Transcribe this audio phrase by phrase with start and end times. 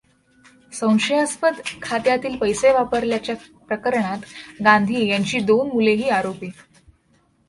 [0.73, 3.35] संशयास्पद खात्यातील पैसे वापरल्याच्या
[3.67, 4.25] प्रकरणात
[4.63, 6.49] गांधी यांची दोन मुलेही आरोपी.